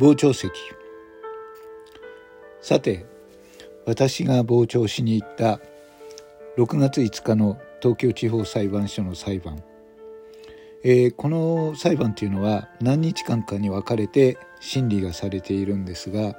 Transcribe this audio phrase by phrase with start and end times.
[0.00, 0.50] 傍聴席。
[2.62, 3.04] さて
[3.84, 5.60] 私が傍聴しに行った
[6.56, 9.62] 6月5日の東京地方裁判所の裁判、
[10.84, 16.34] えー、この裁判というのは何日間かに分かれて審理がされているんですが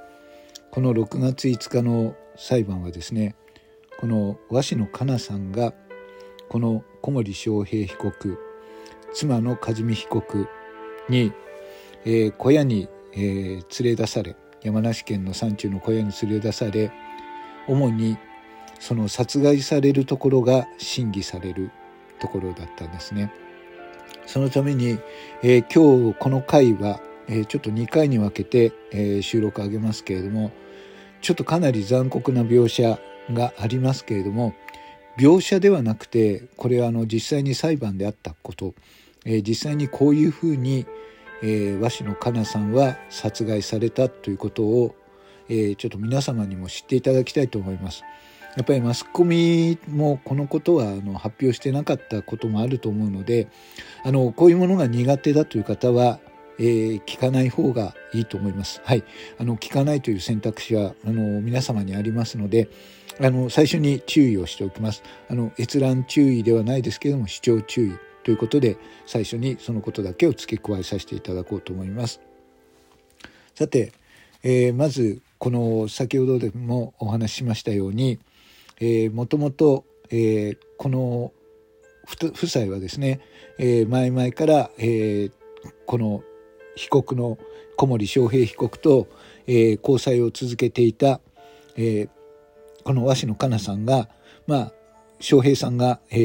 [0.72, 3.36] この6月5日の裁判はですね
[4.00, 5.76] この鷲野香奈さんが
[6.50, 8.40] この小森章平被告
[9.14, 10.48] 妻の和美被告
[11.10, 11.32] に、
[12.06, 16.92] えー、小屋に、えー、連れ出され山梨県の山中の小屋に連れ出され
[17.68, 18.18] 主に
[18.80, 21.72] その殺害されるところが審議される
[22.20, 23.32] ところだったんですね。
[24.26, 25.00] そのために、
[25.44, 30.52] えー、今日この回は、えー、ちょっと2回に分けて、えー、収録あげますけれども
[31.22, 33.00] ちょっとかなり残酷な描写
[33.32, 34.54] がありますけれども
[35.18, 38.74] 描写ではなくてこれはあの実際に裁判であったこと、
[39.26, 40.86] え、実際にこういうふうに、
[41.44, 44.96] えー、鷲野香奈さんは殺害されたということを、
[45.50, 48.04] えー、ちょっと皆様にも知っていただきたいと思います。
[48.56, 53.48] やっぱりマスコミもこのことはあの発表してなかったこともあると思うので
[54.04, 56.20] あのこういうものが苦手だという方は、
[56.60, 58.82] えー、聞かない方がいいと思います。
[58.84, 59.04] はい、
[59.40, 62.70] あの聞かないという選択肢はあの皆様にありますので
[63.22, 65.04] あの最初に注意をしておきます。
[65.30, 72.22] あの閲覧注意ではないですけれども視聴注意ということで最初にそのことだけを付け加えさせていただこうと思います。
[73.56, 73.94] さて、
[74.44, 78.20] えー、まずこの先ほどでもお話ししましたように、
[78.80, 81.32] えー、もともと、えー、この
[82.04, 83.20] 夫妻はですね、
[83.58, 85.32] えー、前々から、えー、
[85.86, 86.24] この
[86.76, 87.38] 被告の
[87.78, 89.08] 小森章平被告と、
[89.48, 91.20] えー、交際を続けていた、
[91.76, 92.10] えー、
[92.84, 94.10] この鷲野香奈さんが
[94.48, 94.74] まあ
[95.20, 96.16] 翔平さんが、え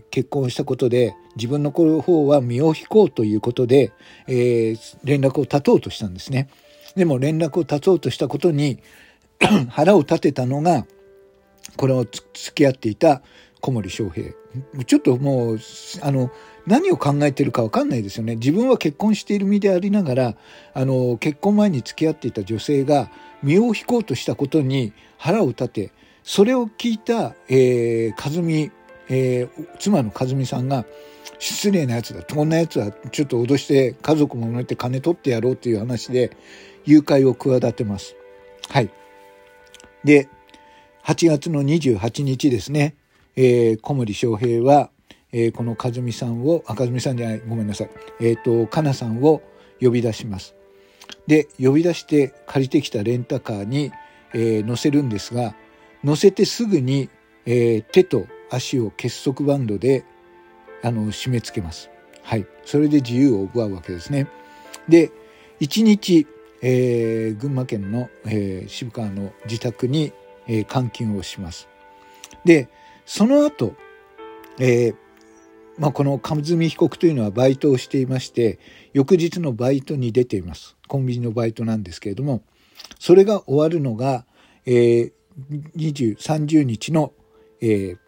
[0.00, 3.92] ー、結婚したことで自分の方は身を引こうということで、
[4.26, 6.48] えー、連絡を絶とうとしたんですね。
[6.96, 8.80] でも連絡を絶とうとしたことに
[9.68, 10.86] 腹を立てたのが
[11.76, 13.22] これを付き合っていた
[13.60, 14.32] 小森章平
[14.86, 15.58] ちょっともう
[16.02, 16.30] あの
[16.66, 20.36] 何を考えてるか分かんないですよね自分は結婚している身でありながら
[20.72, 23.10] あの結婚前に付き合っていた女性が
[23.42, 25.92] 身を引こうとしたことに腹を立て
[26.22, 28.72] それを聞いた、えー、和美、
[29.08, 30.84] えー、妻の和美さんが、
[31.38, 32.22] 失礼なやつだ。
[32.22, 36.36] こんなやつはちょっと脅して家族も乗って金取ってやろうという話で、
[36.84, 38.16] 誘拐を企てます。
[38.68, 38.90] はい。
[40.04, 40.28] で、
[41.04, 42.94] 8月の28日ですね、
[43.34, 44.90] えー、小森章平は、
[45.32, 47.90] えー、この和美さんを、あ、和美さんじゃない、ごめんなさい。
[48.20, 49.42] えっ、と、かなさんを
[49.80, 50.54] 呼び出します。
[51.26, 53.92] で、呼び出して借りてきたレンタカーに、
[54.32, 55.54] えー、乗せるんですが、
[56.04, 57.10] 乗せてすぐに、
[57.46, 60.04] えー、手と足を結束バンドで
[60.82, 61.90] あの締め付けます。
[62.22, 62.46] はい。
[62.64, 64.28] それで自由を奪うわけですね。
[64.88, 65.10] で、
[65.60, 66.26] 1日、
[66.62, 70.12] えー、群馬県の、えー、渋川の自宅に、
[70.46, 71.68] えー、監禁をします。
[72.44, 72.68] で、
[73.04, 73.74] その後、
[74.58, 74.96] えー
[75.78, 78.58] まあ、この上積被告というのはバイトをしていまして
[78.94, 82.42] 翌日のバイトに出ていますコンビニのバイトなんですけれども
[82.98, 84.24] それが終わるのが、
[84.64, 85.12] えー、
[85.76, 87.12] 20、30日の、
[87.60, 87.98] えー、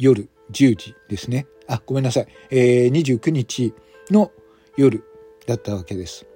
[0.00, 1.46] 夜10時ですね。
[1.68, 2.26] あ、ごめんなさい。
[2.50, 3.74] えー、29日
[4.10, 4.32] の
[4.76, 5.04] 夜
[5.46, 6.26] だったわけです。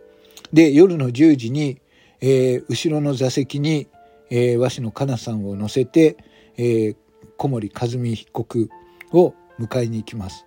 [0.53, 1.81] で、夜の10時に、
[2.21, 3.89] えー、後ろの座席に、
[4.31, 6.17] えー、鷲野香奈さんを乗せて、
[6.57, 6.97] えー、
[7.39, 8.71] 小森和美被告
[9.13, 10.45] を迎えに行きます。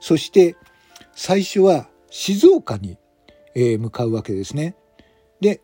[0.00, 0.56] そして、
[1.14, 2.98] 最初は静岡に、
[3.54, 4.76] え、向かうわけですね。
[5.40, 5.62] で、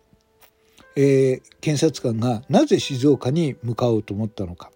[0.97, 4.71] え、検察官がなぜ静岡に向かおうと思ったのか。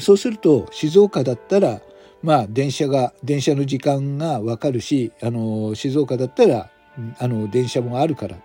[0.00, 1.80] そうすると、静岡だったら、
[2.22, 6.70] まあ、電車が、電車の時間がわかるし、あの、静岡だったら、
[7.18, 8.36] あの、電車もあるから。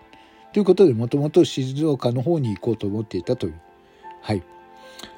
[0.53, 3.56] ということで、もともと静岡の方に行こうと思っていたという。
[4.21, 4.44] はい。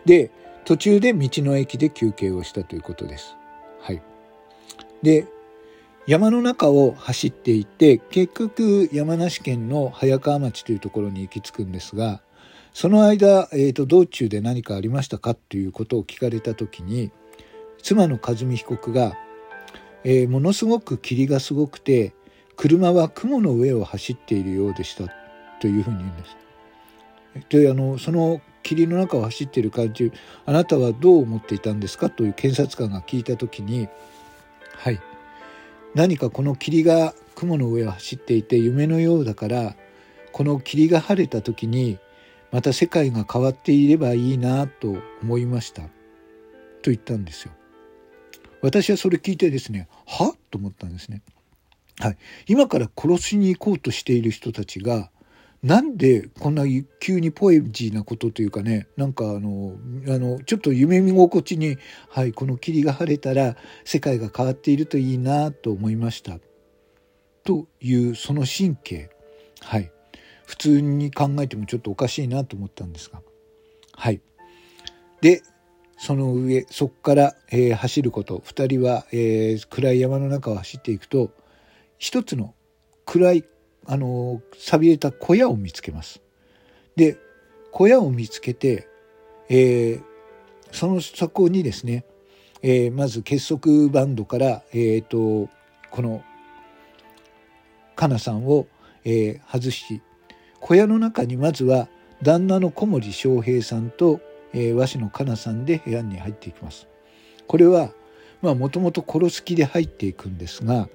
[0.06, 0.32] で、
[0.66, 3.36] 途中で道の駅で休憩をしたということです。
[3.80, 4.02] はい。
[5.04, 5.28] で、
[6.08, 12.22] 山の中を走っていて結局山梨県の早川町というところに行き着くんですが
[12.78, 17.10] その間、えーと、道中で何かありましたかということを聞かれた時に
[17.82, 19.18] 妻の和美被告が、
[20.04, 22.14] えー、ものすごく霧がすごくて
[22.56, 25.12] 車は雲の上を走っているようでした
[25.60, 26.38] というふうに言うんです。
[27.50, 30.12] であのその霧の中を走っている感じ
[30.46, 33.90] あなたはどう思っていたんですかという検察官が聞いた時に
[34.76, 35.02] はい
[35.96, 39.76] 何かこの霧が雲の上を走っていて夢のようだから
[40.32, 41.98] この霧が晴れた時に
[42.58, 45.84] また世界が変わっていればいいなと思いました。
[45.84, 45.90] と
[46.86, 47.52] 言ったんですよ。
[48.64, 51.22] 私はそれ聞いてですねはと思ったんですね。
[52.00, 52.18] はい、
[52.48, 55.12] 今から殺しに行こうとしている人たちが
[55.62, 56.64] なんでこんな
[57.00, 59.76] 急にポエジーなことというかねなんかあの
[60.08, 61.78] あのちょっと夢見心地に、
[62.10, 63.56] はい、この霧が晴れたら
[63.86, 66.40] 世界が変わっているといいなと思いました。
[67.44, 69.12] というその神経。
[69.62, 69.92] はい。
[70.48, 73.22] 普通に考えてもちょっとおかしいなと思ったんですが。
[73.94, 74.22] はい。
[75.22, 75.44] で
[75.98, 78.38] その上そこから、えー、走ること。
[78.46, 81.32] 2人は、えー、暗い山の中を走っていくと
[81.98, 82.56] 一つの
[83.06, 83.46] 暗い
[83.86, 86.22] あの錆びれた小屋を見つけます。
[86.96, 87.18] で
[87.72, 88.88] 小屋を見つけて、
[89.50, 90.04] えー、
[90.72, 92.06] そのそこにですね、
[92.62, 95.50] えー、まず結束バンドから、えーと、
[95.92, 96.24] この
[97.98, 98.68] かなさんを、
[99.04, 100.02] えー、外し
[100.60, 101.88] 小屋の中にまずは
[102.22, 104.20] 旦那の小森翔平さんと
[104.54, 106.88] えー、和紙のかなさんで部屋に入っていきます。
[107.48, 107.92] これは
[108.42, 110.88] もともと殺す気で入っていくんですが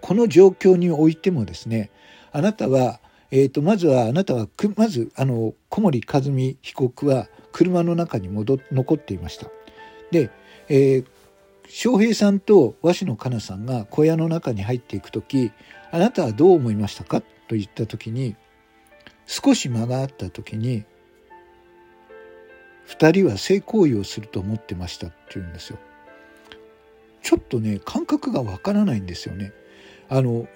[0.00, 1.90] この状況においてもですね
[2.32, 3.00] あなたは、
[3.30, 9.46] えーと、まずはあなたはまずあの小森和美被告は車の中に戻残っていました。
[10.10, 10.30] で、
[10.68, 11.06] えー、
[11.68, 15.52] 翔平さんと和紙のかなさんが小屋の中に入っていく時
[15.92, 17.20] あなたはどう思いましたか？
[17.20, 18.34] と言った時に
[19.28, 20.86] 少し間があった時に
[22.88, 25.78] 2人は性行為をすると思ってましたって言うんですよ。
[27.22, 29.52] ちょっとね感覚がわからないんですよね。
[30.08, 30.48] あの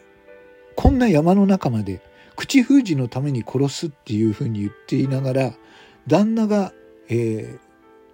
[0.74, 2.00] こんな山の中まで
[2.34, 5.54] 口封じのために殺すっていうふうに言っていながら
[6.06, 6.72] 旦那が、
[7.10, 7.58] え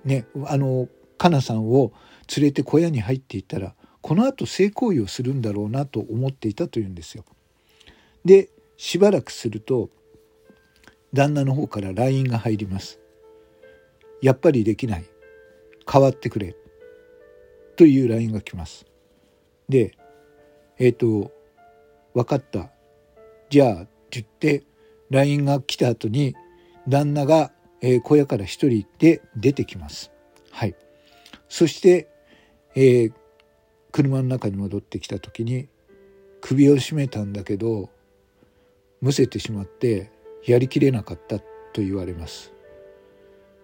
[0.04, 0.88] ー、ねあの
[1.19, 1.93] かなさんを
[2.37, 7.25] 連れて小屋に入っていったらこのあと性行為をするんだろうなと思っていたというんですよ。
[8.25, 9.90] でしばらくすると
[11.12, 13.00] 旦那の方から LINE が入ります。
[14.20, 15.05] やっぱりできない。
[15.90, 16.55] 変わってくれ。
[17.76, 18.87] という LINE が来ます。
[19.69, 19.94] で
[20.78, 21.32] えっ、ー、と
[22.14, 22.70] 分かった。
[23.50, 24.64] じゃあって言って
[25.10, 26.34] LINE が来た後に
[26.87, 30.11] 旦那が、えー、小屋から一人で出てきます。
[30.50, 30.75] はい。
[31.49, 32.08] そして、
[32.75, 33.12] えー、
[33.93, 35.69] 車の中に戻ってきた時に
[36.40, 37.90] 首を絞めたんだけど
[39.00, 40.11] むせてしまって
[40.46, 41.46] やりきれなかったと
[41.76, 42.52] 言われます。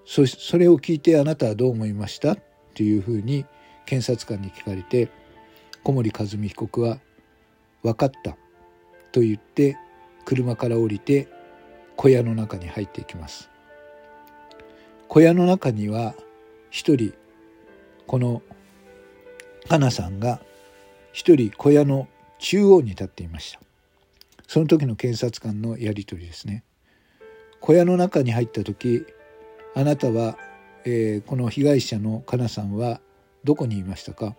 [0.06, 2.32] そそれを聞いてあなたはどう思いました？
[2.32, 2.38] っ
[2.74, 3.46] ていうふうに
[3.86, 5.10] 検察官に聞かれて
[5.82, 6.98] 小森和美被告は
[7.82, 8.36] 「分かった」
[9.12, 9.76] と言って
[10.24, 11.28] 車から降りて
[11.96, 13.48] 小屋の中に入っていきます。
[15.08, 16.14] 小屋の中には
[16.70, 17.14] 一人
[18.06, 18.42] この
[19.68, 20.40] 花さんが
[21.12, 23.60] 一人小屋の中央に立っていました。
[24.46, 26.64] その時の検察官のやり取りですね
[27.60, 29.06] 小屋の中に入った時
[29.74, 30.36] あなたは、
[30.84, 33.00] えー、この被害者のかなさんは
[33.42, 34.36] どこにいましたか？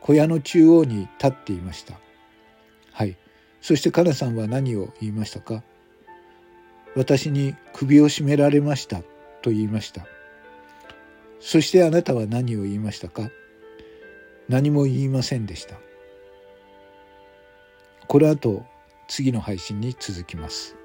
[0.00, 1.98] 小屋の中央に立っていました。
[2.92, 3.16] はい。
[3.60, 5.62] そしてかなさんは何を言いましたか？
[6.96, 9.02] 私に首を絞められました
[9.42, 10.06] と言いました。
[11.40, 13.30] そしてあなたは何を言いましたか？
[14.48, 15.76] 何も言いませんでした。
[18.06, 18.64] この後、
[19.10, 20.79] 次の配信に続きます。